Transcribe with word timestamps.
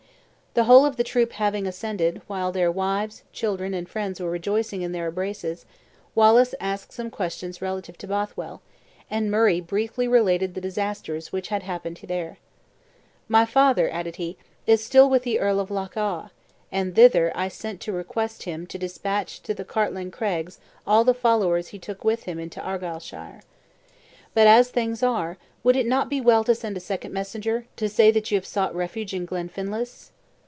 The 0.53 0.65
whole 0.65 0.85
of 0.85 0.97
the 0.97 1.05
troop 1.05 1.31
having 1.31 1.65
ascended, 1.65 2.21
while 2.27 2.51
their 2.51 2.69
wives, 2.69 3.23
children, 3.31 3.73
and 3.73 3.87
friends 3.87 4.19
were 4.19 4.29
rejoicing 4.29 4.81
in 4.81 4.91
their 4.91 5.07
embraces, 5.07 5.65
Wallace 6.13 6.53
asked 6.59 6.91
some 6.91 7.09
questions 7.09 7.61
relative 7.61 7.97
to 7.99 8.07
Bothwell, 8.07 8.61
and 9.09 9.31
Murray 9.31 9.61
briefly 9.61 10.09
related 10.09 10.53
the 10.53 10.59
disasters 10.59 11.31
which 11.31 11.47
had 11.47 11.63
happened 11.63 12.01
there. 12.03 12.37
"My 13.29 13.45
father," 13.45 13.89
added 13.91 14.17
he, 14.17 14.35
"is 14.67 14.83
still 14.83 15.09
with 15.09 15.23
the 15.23 15.39
Lord 15.39 15.59
of 15.59 15.71
Loch 15.71 15.95
awe; 15.95 16.31
and 16.69 16.93
thither 16.95 17.31
I 17.33 17.47
sent 17.47 17.79
to 17.83 17.93
request 17.93 18.43
him 18.43 18.67
to 18.67 18.77
dispatch 18.77 19.41
to 19.43 19.53
the 19.53 19.63
Cartlane 19.63 20.11
Craigs 20.11 20.59
all 20.85 21.05
the 21.05 21.13
followers 21.13 21.69
he 21.69 21.79
took 21.79 22.03
with 22.03 22.23
him 22.23 22.39
into 22.39 22.59
Argyleshire. 22.59 23.41
But 24.33 24.47
as 24.47 24.69
things 24.69 25.01
are, 25.01 25.37
would 25.63 25.77
it 25.77 25.87
not 25.87 26.09
be 26.09 26.19
well 26.19 26.43
to 26.43 26.53
send 26.53 26.75
a 26.75 26.81
second 26.81 27.13
messenger, 27.13 27.67
to 27.77 27.87
say 27.87 28.11
that 28.11 28.31
you 28.31 28.37
have 28.37 28.45
sought 28.45 28.75
refuge 28.75 29.13
in 29.13 29.25
Glenfinlass?" 29.25 30.11